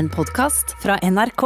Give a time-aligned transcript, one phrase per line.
[0.00, 1.42] En podkast fra NRK.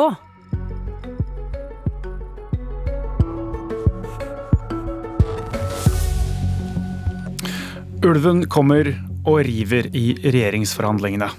[8.07, 8.93] Ulven kommer
[9.25, 11.33] og river i regjeringsforhandlingene.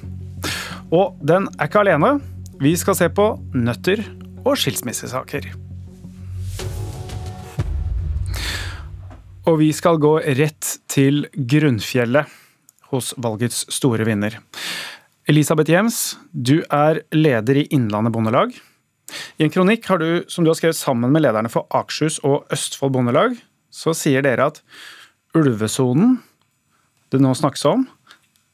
[0.91, 2.17] Og den er ikke alene.
[2.59, 4.03] Vi skal se på nøtter
[4.43, 5.53] og skilsmissesaker.
[9.47, 12.41] Og vi skal gå rett til grunnfjellet
[12.91, 14.41] hos valgets store vinner.
[15.25, 18.51] Elisabeth Jems, du er leder i Innlandet Bondelag.
[19.41, 22.45] I en kronikk har du, som du har skrevet sammen med lederne for Akershus og
[22.53, 23.33] Østfold Bondelag,
[23.73, 24.61] så sier dere at
[25.33, 26.19] ulvesonen
[27.09, 27.87] det nå snakkes om,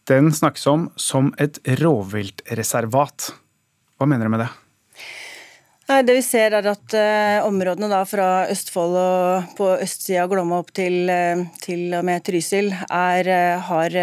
[0.07, 3.34] den snakkes om som et rovviltreservat.
[3.99, 4.49] Hva mener du med det?
[5.90, 10.59] Det vi ser er at uh, områdene da fra Østfold og på østsida av Glomma
[10.62, 13.98] opp til, uh, til og med Trysil er, uh, har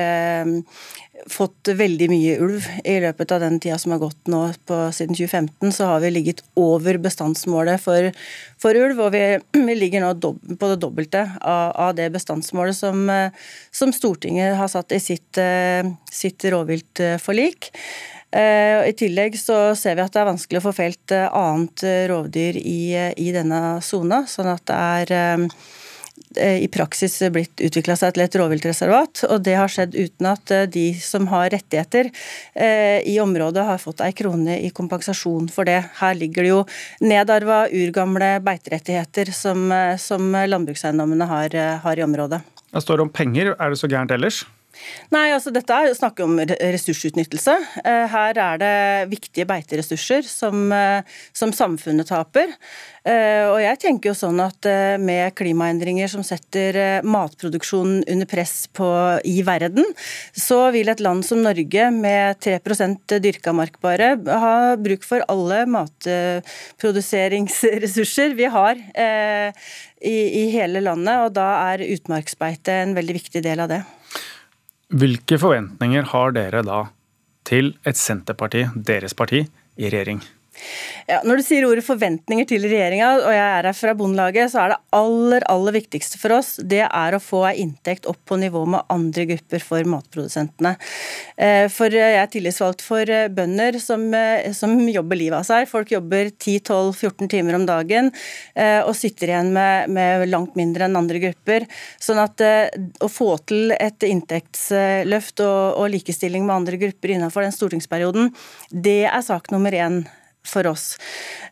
[1.31, 2.67] fått veldig mye ulv.
[2.83, 6.13] I løpet av den tida som har gått nå på, siden 2015, så har vi
[6.13, 8.11] ligget over bestandsmålet for,
[8.61, 9.01] for ulv.
[9.07, 9.25] Og vi,
[9.71, 13.07] vi, ligger nå dob, på det dobbelte av, av det bestandsmålet som,
[13.71, 15.41] som, Stortinget har satt i sitt,
[16.11, 17.73] sitt rovviltforlik.
[18.31, 21.85] Eh, I tillegg så ser vi at det er vanskelig å få felt eh, annet
[21.87, 22.81] eh, rovdyr i,
[23.17, 24.25] i denne sona.
[24.29, 25.49] Sånn at det er
[26.39, 29.23] i praksis blitt utvikla seg til et rovviltreservat.
[29.31, 32.11] Og det har skjedd uten at de som har rettigheter
[33.07, 35.79] i området har fått ei krone i kompensasjon for det.
[36.03, 36.61] Her ligger det jo
[37.07, 39.71] nedarva urgamle beiterettigheter som,
[40.03, 42.43] som landbrukseiendommene har, har i området.
[42.67, 44.43] Det står om penger, er det så gærent ellers?
[45.13, 47.55] Nei, altså dette er snakker om ressursutnyttelse.
[47.83, 51.03] Eh, her er det viktige beiteressurser som, eh,
[51.33, 52.49] som, samfunnet taper.
[53.09, 54.67] Eh, og jeg tenker jo sånn at
[55.01, 59.85] med klimaendringer som setter matproduksjonen under press på, i verden,
[60.37, 62.59] så vil et land som Norge med 3
[63.19, 71.73] dyrka markbare ha bruk for alle matproduseringsressurser vi har i, i hele landet, og da
[71.73, 73.83] er utmarksbeite en veldig viktig del av det.
[74.89, 76.79] Hvilke forventninger har dere da
[77.45, 79.43] til et Senterparti, deres parti,
[79.77, 80.23] i regjering?
[81.09, 84.65] Ja, når du sier ordet forventninger til regjeringa, og jeg er her fra Bondelaget, så
[84.65, 88.39] er det aller aller viktigste for oss det er å få ei inntekt opp på
[88.41, 90.75] nivå med andre grupper for matprodusentene.
[91.37, 95.69] Eh, for jeg er tillitsvalgt for eh, bønder som, eh, som jobber livet av seg.
[95.71, 98.11] Folk jobber 10-12-14 timer om dagen
[98.59, 101.67] og sitter igjen med, med, langt mindre enn andre grupper.
[102.03, 107.55] Sånn at å få til et inntektsløft og, og likestilling med andre grupper innenfor den
[107.55, 108.33] stortingsperioden,
[108.71, 110.03] det er sak nummer én
[110.49, 110.97] for oss.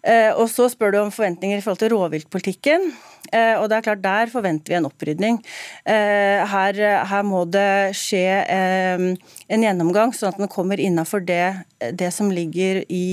[0.03, 2.91] Eh, og Så spør du om forventninger i forhold til rovviltpolitikken.
[3.33, 5.41] Eh, og det er klart Der forventer vi en opprydning.
[5.85, 12.13] Eh, her, her må det skje en gjennomgang, sånn at den kommer innafor det, det
[12.15, 13.07] som ligger i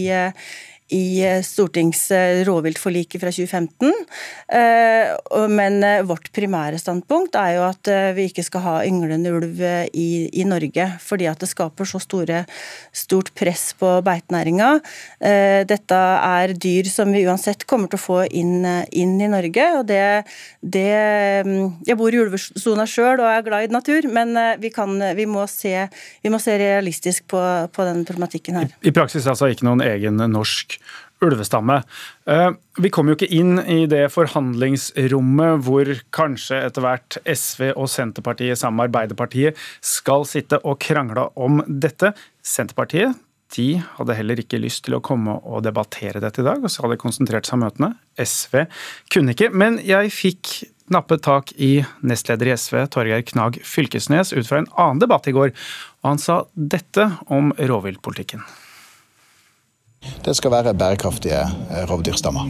[0.91, 3.93] i eh, stortings eh, rovviltforliket fra 2015.
[4.53, 9.61] Eh, men vårt primære standpunkt er jo at vi ikke skal ha ynglende ulv
[9.93, 12.43] i, i Norge, fordi at det skaper så store,
[12.95, 14.69] stort press på beitenæringa.
[15.69, 19.67] Dette er dyr som vi uansett kommer til å få inn, inn i Norge.
[19.79, 20.23] og det,
[20.61, 20.87] det
[21.47, 25.27] mm, Jeg bor i ulvesona sjøl og er glad i natur, men vi, kan, vi,
[25.29, 25.87] må, se,
[26.23, 27.41] vi må se realistisk på,
[27.73, 28.71] på den problematikken her.
[28.81, 30.72] I, I praksis altså ikke noen egen norsk
[31.23, 31.81] ulvestamme.
[32.27, 32.49] Eh,
[32.83, 38.59] vi kom jo ikke inn i det forhandlingsrommet hvor kanskje etter hvert SV og Senterpartiet
[38.59, 42.13] sammen med Arbeiderpartiet skal sitte og krangle om dette.
[42.43, 43.15] Senterpartiet
[43.53, 43.67] de
[43.99, 46.97] hadde heller ikke lyst til å komme og debattere dette i dag, og så hadde
[47.01, 47.91] konsentrert seg om møtene.
[48.17, 48.63] SV
[49.13, 49.51] kunne ikke.
[49.53, 50.55] Men jeg fikk
[50.93, 55.35] nappet tak i nestleder i SV, Torgeir Knag Fylkesnes, ut fra en annen debatt i
[55.35, 55.53] går,
[56.01, 58.43] og han sa dette om rovviltpolitikken.
[60.23, 62.49] Det skal være bærekraftige eh, rovdyrstammer.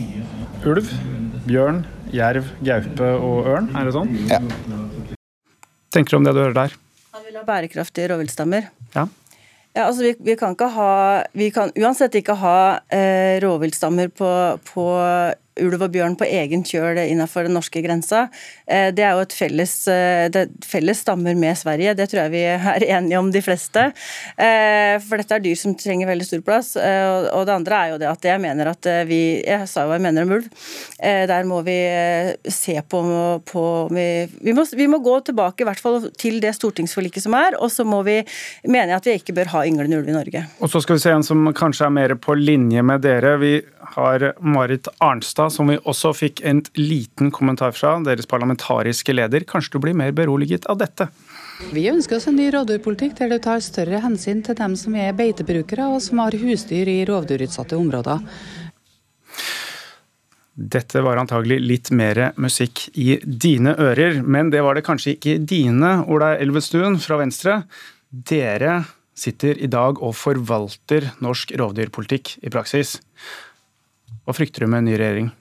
[0.70, 0.88] Ulv,
[1.48, 1.84] bjørn,
[2.14, 4.14] jerv, gaupe og ørn, er det sånn?
[4.30, 4.40] Ja.
[5.94, 6.78] Tenker du om det du hører der?
[7.14, 8.72] Han vil ha bærekraftige rovviltstammer.
[8.96, 9.08] Ja.
[9.74, 10.92] Ja, altså vi, vi, kan ikke ha
[11.34, 12.58] Vi kan uansett ikke ha
[12.94, 14.30] eh, rovviltstammer på,
[14.70, 14.86] på
[15.62, 18.26] ulv og bjørn på egen kjøl innenfor den norske grensa.
[18.66, 22.44] Eh, det er jo et felles, eh, felles stammer med Sverige, det tror jeg vi
[22.48, 23.92] er enige om, de fleste.
[24.38, 26.74] Eh, for dette er dyr som trenger veldig stor plass.
[26.76, 29.98] Og det andre er jo det at jeg mener at vi Jeg sa jo hva
[29.98, 30.48] jeg mener om ulv.
[31.00, 31.76] Der må vi
[32.50, 33.02] se på,
[33.46, 34.06] på vi,
[34.42, 37.72] vi, må, vi, må, gå tilbake i hvert fall til det stortingsforliket som er, og
[37.72, 38.20] så må vi
[38.68, 40.46] mener jeg at vi ikke bør ha ynglende ulv i Norge.
[40.60, 43.36] Og så skal vi se en som kanskje er mer på linje med dere.
[43.42, 43.54] Vi
[43.96, 49.46] har Marit Arnstad, som vi også fikk en liten kommentar fra, deres parlamentariske leder.
[49.50, 51.10] Kanskje du blir mer beroliget av dette?
[51.74, 55.16] Vi ønsker oss en ny rovdyrpolitikk der du tar større hensyn til dem som er
[55.18, 58.24] beitebrukere og som har husdyr i rovdyrutsatte områder.
[60.54, 65.40] Dette var antagelig litt mer musikk i dine ører, men det var det kanskje ikke
[65.50, 67.64] dine, Ola Elvestuen fra Venstre.
[68.14, 68.84] Dere
[69.18, 73.00] sitter i dag og forvalter norsk rovdyrpolitikk i praksis.
[74.24, 75.32] Hva frykter du med en ny regjering?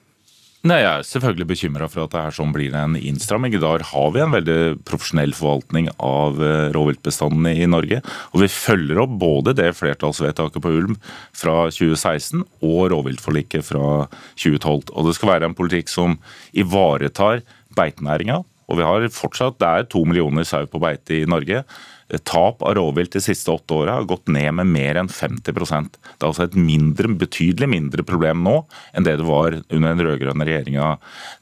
[0.63, 3.51] Nei, Jeg er selvfølgelig bekymra for at det her sånn blir en innstramming.
[3.51, 7.99] I dag har vi en veldig profesjonell forvaltning av eh, rovviltbestandene i Norge.
[8.31, 10.95] Og vi følger opp både det flertallsvedtaket på ulv
[11.35, 14.07] fra 2016 og rovviltforliket fra
[14.39, 14.95] 2012.
[14.95, 16.15] Og det skal være en politikk som
[16.55, 17.43] ivaretar
[17.75, 18.39] beitenæringa.
[18.73, 21.63] Og vi har fortsatt, Det er to millioner sau på beite i Norge.
[22.27, 26.19] Tap av rovvilt de siste åtte åra har gått ned med mer enn 50% Det
[26.19, 28.55] er altså et mindre, betydelig mindre problem nå
[28.93, 30.89] enn det det var under den rød-grønne regjeringa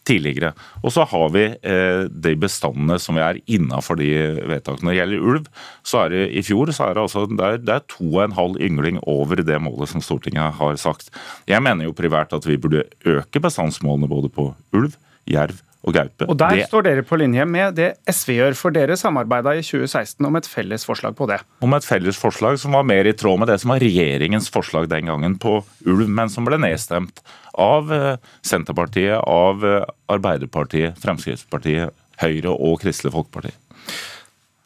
[0.07, 0.53] tidligere.
[0.83, 4.11] Og så har vi eh, de bestandene som vi er innafor de
[4.51, 4.87] vedtakene.
[4.87, 5.49] Når det gjelder ulv,
[5.87, 8.21] så er det i fjor så er det, altså, det, er, det er to og
[8.25, 11.11] en halv yngling over det målet som Stortinget har sagt.
[11.49, 14.95] Jeg mener jo privært at vi burde øke bestandsmålene både på ulv,
[15.29, 16.27] jerv og gaupe.
[16.29, 19.63] Og Der det, står dere på linje med det SV gjør, for dere samarbeida i
[19.65, 21.39] 2016 om et felles forslag på det.
[21.65, 24.89] Om et felles forslag som var mer i tråd med det som var regjeringens forslag
[24.91, 27.23] den gangen på ulv, men som ble nedstemt
[27.57, 28.13] av eh,
[28.45, 33.55] Senterpartiet, av eh, Arbeiderpartiet, Fremskrittspartiet, Høyre og Kristelig Folkeparti.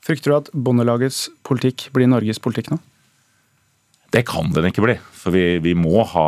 [0.06, 2.82] Frykter du at Bondelagets politikk blir Norges politikk nå?
[4.16, 4.94] Det kan den ikke bli.
[5.12, 6.28] For vi, vi, må ha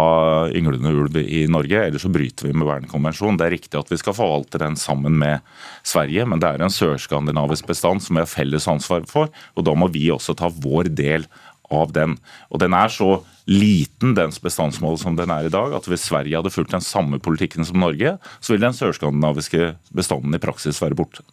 [0.51, 3.37] ynglende ulv i Norge, ellers så bryter vi med Bernkonvensjonen.
[3.39, 5.45] Det er riktig at vi skal forvalte den sammen med
[5.87, 9.75] Sverige, men det er en sørskandinavisk bestand som vi har felles ansvar for, og da
[9.77, 11.29] må vi også ta vår del
[11.71, 12.17] av den.
[12.51, 16.35] Og den er så liten, dens bestandsmål som den er i dag, at hvis Sverige
[16.35, 20.99] hadde fulgt den samme politikken som Norge, så ville den sørskandinaviske bestanden i praksis være
[20.99, 21.23] borte.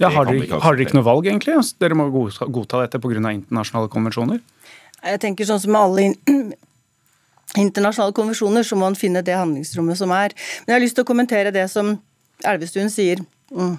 [0.00, 1.58] Ja, har, dere, har dere ikke noe valg, egentlig?
[1.78, 3.20] Dere må godta dette pga.
[3.20, 4.40] internasjonale konvensjoner?
[5.04, 6.10] Jeg tenker sånn som alle
[7.64, 10.34] internasjonale konvensjoner, så må man finne det handlingsrommet som er.
[10.64, 11.96] Men jeg har lyst til å kommentere det som
[12.46, 13.22] Elvestuen sier.
[13.52, 13.76] Mm.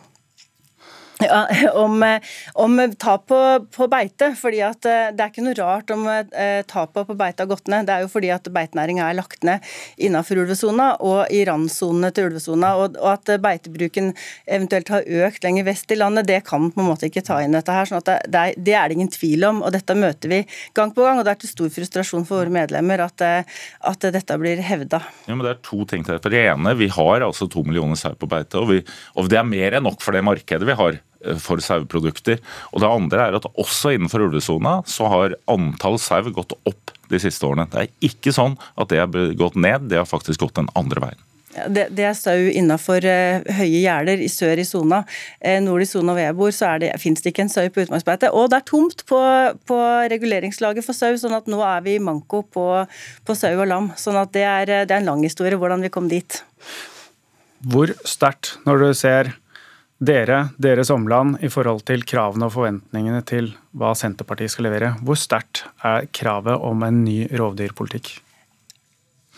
[1.22, 2.20] Ja, om,
[2.54, 3.40] om tap på,
[3.76, 4.32] på, beite.
[4.40, 7.70] fordi at eh, Det er ikke noe rart om eh, tapet på beite har gått
[7.72, 7.88] ned.
[7.88, 9.66] Det er jo fordi at beitenæringa er lagt ned
[10.02, 12.74] innenfor ulvesona og i randsonene til ulvesona.
[12.80, 14.12] Og, og, at beitebruken
[14.46, 17.56] eventuelt har økt lenger vest i landet, det kan på en måte ikke ta inn
[17.56, 17.90] dette her.
[17.90, 19.62] sånn at det, er, det, er, det ingen tvil om.
[19.66, 20.42] og Dette møter vi
[20.78, 21.22] gang på gang.
[21.22, 25.04] og Det er til stor frustrasjon for våre medlemmer at, eh, at dette blir hevda.
[25.28, 26.24] Ja, men det er to ting til det.
[26.26, 28.82] For det ene, vi har altså to millioner sau på beite, og, vi,
[29.18, 31.02] og det er mer enn nok for det markedet vi har.
[31.26, 32.40] Eh, for saueprodukter.
[32.74, 37.20] Og det andre er at også innenfor ulvesona så har antall sau gått opp de
[37.22, 37.68] siste årene.
[37.70, 41.04] Det er ikke sånn at det har gått ned, det har faktisk gått den andre
[41.04, 41.28] veien.
[41.52, 45.02] Ja, det, det, er sau innenfor uh, høye gjerder i sør i sona.
[45.44, 47.84] Eh, nord i sona hvor jeg bor, så det, finnes det ikke en sau på
[47.84, 48.30] utmarksbeite.
[48.32, 49.20] Og det er tomt på,
[49.68, 49.80] på,
[50.14, 52.66] reguleringslaget for sau, sånn at nå er vi i manko på,
[53.28, 53.92] på sau og lam.
[54.00, 56.40] Sånn at det er, det er en lang historie hvordan vi kom dit.
[57.68, 59.36] Hvor sterkt, når du ser
[60.02, 64.96] dere, deres omland, i forhold til kravene og forventningene til hva Senterpartiet skal levere.
[65.06, 68.16] Hvor sterkt er kravet om en ny rovdyrpolitikk?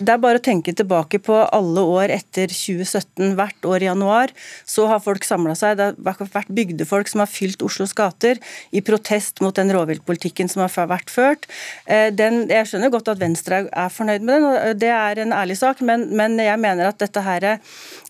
[0.01, 3.35] Det er bare å tenke tilbake på alle år etter 2017.
[3.37, 4.31] Hvert år i januar
[4.65, 5.77] så har folk samla seg.
[5.77, 8.41] Det har vært bygdefolk som har fylt Oslos gater
[8.73, 11.45] i protest mot den rovviltpolitikken som har vært ført.
[11.85, 15.37] Eh, den, jeg skjønner godt at Venstre er fornøyd med den, og det er en
[15.43, 17.49] ærlig sak, men, men jeg mener at dette her,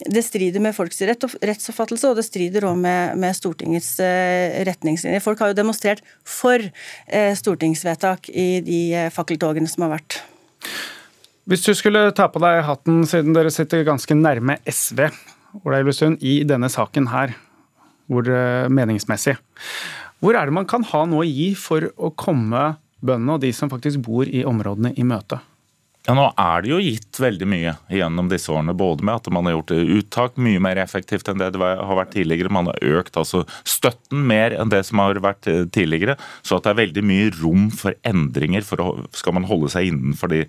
[0.08, 5.24] det strider med folks rett, rettsoppfattelse, og det strider òg med, med, Stortingets eh, retningslinjer.
[5.26, 10.22] Folk har jo demonstrert for eh, stortingsvedtak i de fakkeltogene som har vært.
[11.44, 15.10] Hvis du skulle ta på deg hatten, siden dere sitter ganske nærme SV
[15.68, 17.34] Ola Elvestuen, i denne saken her,
[18.10, 19.36] hvor eh, meningsmessig,
[20.24, 22.64] hvor er det man kan ha noe å gi for å komme
[23.04, 25.42] bøndene og de som faktisk bor i områdene, i møte?
[26.04, 28.74] Ja, Nå er det jo gitt veldig mye gjennom disse årene.
[28.76, 32.12] Både med at man har gjort uttak mye mer effektivt enn det det har vært
[32.18, 32.52] tidligere.
[32.52, 36.18] Man har økt altså støtten mer enn det som har vært eh, tidligere.
[36.44, 38.68] Så at det er veldig mye rom for endringer.
[38.68, 40.44] For å, skal man holde seg innenfor de,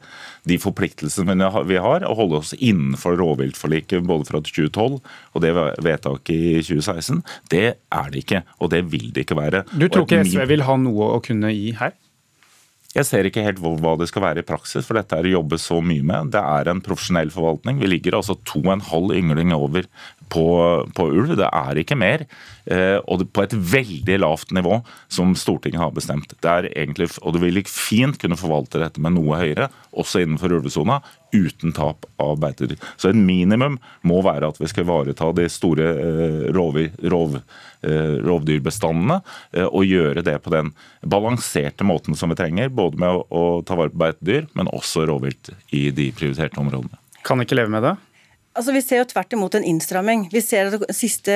[0.50, 1.38] de forpliktelsene
[1.70, 7.23] vi har, og holde oss innenfor rovviltforliket både fra 2012 og det vedtaket i 2016,
[7.54, 8.42] det er det ikke.
[8.58, 9.62] Og det vil det ikke være.
[9.70, 11.94] Du tror ikke SV vil ha noe å kunne gi her?
[12.94, 15.58] Jeg ser ikke helt hva det skal være i praksis, for dette er å jobbe
[15.58, 16.30] så mye med.
[16.34, 17.80] Det er en profesjonell forvaltning.
[17.82, 19.88] Vi ligger altså to og en halv yngling over
[20.30, 20.44] på,
[20.94, 21.34] på ulv.
[21.40, 22.22] Det er ikke mer.
[22.70, 24.78] Eh, og på et veldig lavt nivå,
[25.10, 26.36] som Stortinget har bestemt.
[26.38, 30.54] Det er egentlig, og du vil fint kunne forvalte dette med noe høyere, også innenfor
[30.60, 31.00] ulvesona,
[31.35, 32.79] uten tap av beitedyr.
[32.97, 35.91] Så en minimum må være at vi skal ivareta de store
[36.55, 36.79] rov,
[37.11, 37.37] rov,
[38.25, 39.21] rovdyrbestandene,
[39.67, 40.73] og gjøre det på den
[41.03, 42.73] balanserte måten som vi trenger.
[42.73, 46.97] Både med å ta vare på beitedyr, men også rovvilt i de prioriterte områdene.
[47.25, 47.97] Kan ikke leve med det?
[48.54, 50.28] Altså, Vi ser jo tvert imot en innstramming.
[50.32, 51.34] Vi ser at det Siste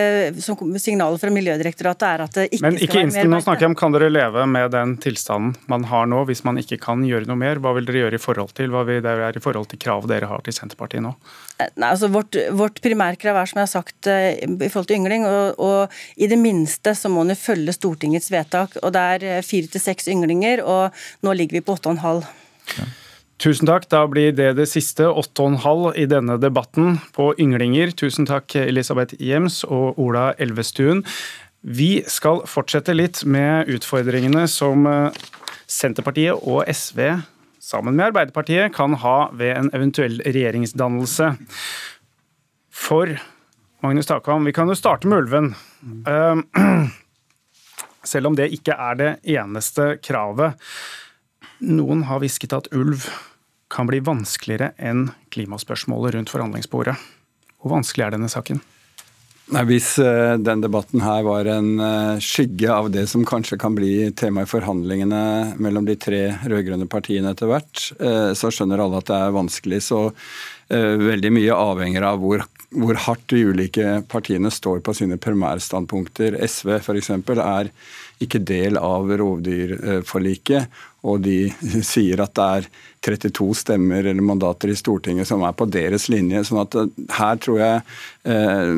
[0.78, 3.72] signalet fra Miljødirektoratet er at det ikke Men ikke skal være mer Nå snakker jeg
[3.72, 7.26] om kan dere leve med den tilstanden man har nå, hvis man ikke kan gjøre
[7.28, 7.58] noe mer?
[7.62, 10.06] Hva vil dere gjøre i forhold til hva vil det er i forhold til krav
[10.10, 11.14] dere har til Senterpartiet nå?
[11.58, 15.26] Nei, altså vårt, vårt primærkrav er som jeg har sagt eh, i forhold til yngling,
[15.26, 18.78] og, og i det minste så må man følge Stortingets vedtak.
[18.82, 20.94] og Det er eh, fire til seks ynglinger, og
[21.26, 22.32] nå ligger vi på åtte og en halv.
[23.38, 23.86] Tusen takk.
[23.86, 27.94] Da blir det det siste, åtte og en halv, i denne debatten på ynglinger.
[27.94, 31.04] Tusen takk, Elisabeth Jems og Ola Elvestuen.
[31.62, 35.14] Vi skal fortsette litt med utfordringene som eh,
[35.70, 37.18] Senterpartiet og SV
[37.68, 41.32] sammen med Arbeiderpartiet kan ha ved en eventuell regjeringsdannelse.
[42.74, 43.18] For
[43.84, 45.52] Magnus Takam, vi kan jo starte med ulven.
[46.08, 46.88] Eh,
[48.12, 50.58] selv om det ikke er det eneste kravet.
[51.58, 53.08] Noen har hvisket at ulv
[53.72, 56.96] kan bli vanskeligere enn klimaspørsmålet rundt forhandlingsbordet.
[57.58, 58.60] Hvor vanskelig er denne saken?
[59.48, 63.76] Nei, Hvis uh, den debatten her var en uh, skygge av det som kanskje kan
[63.76, 69.00] bli tema i forhandlingene mellom de tre rød-grønne partiene etter hvert, uh, så skjønner alle
[69.00, 69.82] at det er vanskelig.
[69.88, 70.06] Så
[70.68, 72.42] veldig mye avhenger av hvor,
[72.76, 76.36] hvor, hardt de ulike partiene står på sine primærstandpunkter.
[76.44, 77.08] SV f.eks.
[77.40, 77.70] er
[78.20, 80.68] ikke del av rovdyrforliket.
[81.08, 81.40] Og de
[81.92, 86.44] sier at det er 32 stemmer eller mandater i Stortinget som er på deres linje.
[86.44, 86.88] sånn at eh,
[87.18, 87.82] her tror jeg
[88.24, 88.72] eh,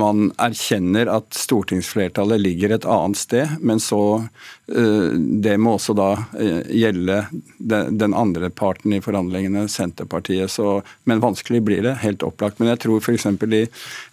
[0.00, 3.56] man erkjenner at stortingsflertallet ligger et annet sted.
[3.60, 4.02] Men så
[4.72, 7.22] eh, Det må også da eh, gjelde
[7.58, 10.50] den, den, andre parten i forhandlingene, Senterpartiet.
[10.50, 12.58] Så, men vanskelig blir det, helt opplagt.
[12.58, 13.28] Men jeg tror f.eks.
[13.30, 13.64] i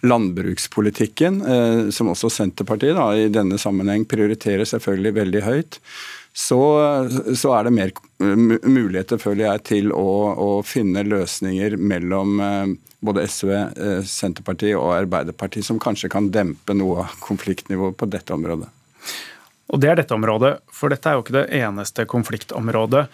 [0.06, 5.82] landbrukspolitikken, eh, som også Senterpartiet da, i denne sammenheng prioriterer selvfølgelig veldig høyt
[6.38, 6.60] så,
[7.34, 7.90] så, er det mer
[8.62, 14.92] muligheter, føler jeg, til å, å finne løsninger mellom eh, både SV, eh, Senterpartiet og
[14.94, 18.70] Arbeiderpartiet som kanskje kan dempe noe av konfliktnivået på dette området.
[19.68, 23.08] Og Det er dette området, for dette er jo ikke det eneste konfliktområdet.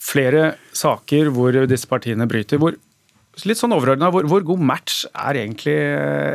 [0.00, 2.58] Flere saker hvor disse partiene bryter.
[2.64, 2.80] Hvor,
[3.44, 5.76] litt sånn overordna, hvor, hvor god match er egentlig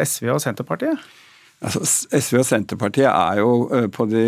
[0.05, 1.01] SV og Senterpartiet?
[1.63, 1.81] Altså,
[2.11, 4.23] SV og Senterpartiet er jo eh, på de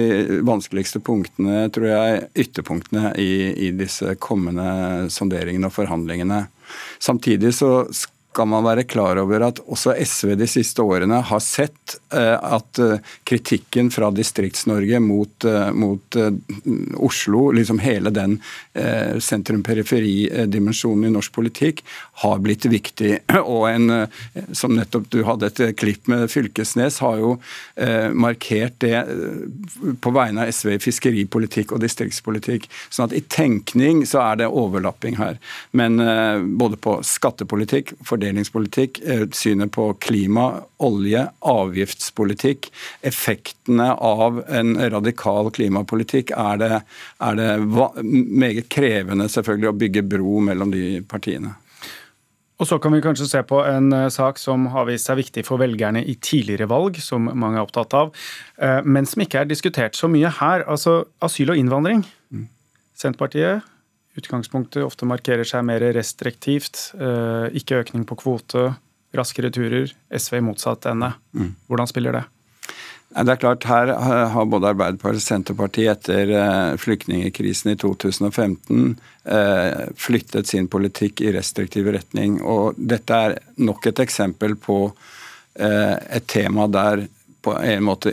[0.48, 3.32] vanskeligste punktene, tror jeg, ytterpunktene i,
[3.68, 6.46] i disse kommende sonderingene og forhandlingene.
[7.04, 11.96] Samtidig så skal man være klar over at også SV de siste årene har sett
[12.14, 16.18] eh, at eh, kritikken fra Distrikts-Norge mot, eh, mot,
[16.98, 18.42] Oslo, liksom hele den
[18.74, 21.84] sentrum-periferi-dimensjonen i norsk politikk,
[22.24, 23.20] har blitt viktig.
[23.54, 24.08] Og en,
[24.56, 27.30] som nettopp du hadde et klipp med Fylkesnes, har jo
[28.18, 29.06] markert det
[30.02, 32.64] på vegne av SV i fiskeripolitikk og distriktspolitikk.
[32.90, 35.36] Sånn at i tenkning så er det overlapping her.
[35.78, 35.92] Men
[36.60, 44.76] både på skattepolitikk, for det fordelingspolitikk, eh, synet på klima, olje, avgiftspolitikk, effektene av en
[44.78, 46.82] radikal klimapolitikk, er det,
[47.22, 51.56] er det meget krevende selvfølgelig å bygge bro mellom de partiene.
[52.60, 55.46] Og Så kan vi kanskje se på en eh, sak som har vist seg viktig
[55.46, 58.14] for velgerne i tidligere valg, som mange er opptatt av,
[58.58, 60.66] eh, men som ikke er diskutert så mye her.
[60.68, 62.04] Altså asyl og innvandring.
[62.34, 62.50] Mm.
[62.98, 63.62] Senterpartiet
[64.18, 66.92] utgangspunktet ofte markerer seg mer restriktivt.
[66.98, 68.72] Eh, ikke økning på kvote,
[69.16, 69.94] raske returer.
[70.12, 71.14] SV i motsatt ende.
[71.38, 71.54] Mm.
[71.70, 72.24] Hvordan spiller det?
[73.18, 73.88] Det er klart, Her
[74.30, 81.32] har både Arbeiderpartiet og Senterpartiet etter flyktningekrisen flyktningkrisen i 2015 eh, flyttet sin politikk i
[81.34, 82.42] restriktiv retning.
[82.44, 84.92] og Dette er nok et eksempel på
[85.58, 87.08] et tema der
[87.42, 88.12] på en måte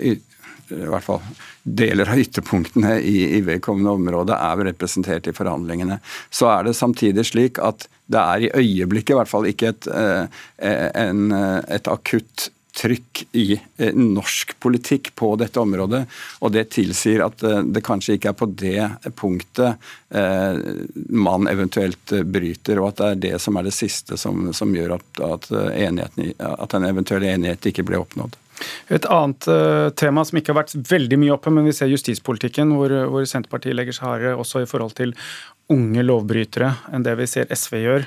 [0.73, 1.21] i hvert fall
[1.63, 6.01] deler av ytterpunktene i, i vedkommende område er representert i forhandlingene.
[6.31, 9.89] Så er det samtidig slik at det er i øyeblikket i hvert fall ikke et,
[9.89, 16.03] eh, en, et akutt trykk i eh, norsk politikk på dette området.
[16.45, 22.79] Og det tilsier at eh, det kanskje ikke er på det punktet man eventuelt bryter,
[22.79, 26.77] og at det er det som er det siste som, som gjør at, at, at
[26.79, 28.37] en eventuell enighet ikke blir oppnådd.
[28.93, 32.75] Et annet uh, tema som ikke har vært veldig mye oppe, men vi ser justispolitikken,
[32.79, 35.17] hvor, hvor Senterpartiet legger seg hardere også i forhold til
[35.73, 38.07] unge lovbrytere enn det vi ser SV gjør.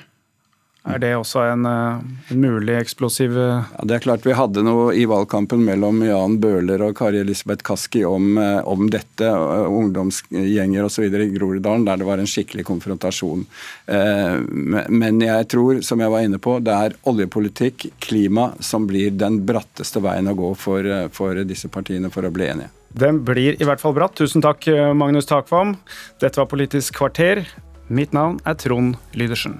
[0.87, 1.99] Er det også en, eh,
[2.31, 6.83] en mulig eksplosiv ja, Det er klart Vi hadde noe i valgkampen mellom Jan Bøhler
[6.85, 11.07] og Kari Elisabeth Kaski om, om dette, ungdomsgjenger osv.
[11.07, 13.45] i Groruddalen, der det var en skikkelig konfrontasjon.
[13.87, 19.41] Men jeg tror, som jeg var inne på, det er oljepolitikk, klima, som blir den
[19.47, 22.71] bratteste veien å gå for, for disse partiene for å bli enige.
[22.97, 24.17] Den blir i hvert fall bratt.
[24.19, 25.77] Tusen takk, Magnus Takvam.
[26.23, 27.45] Dette var Politisk kvarter.
[27.87, 29.59] Mitt navn er Trond Lydersen.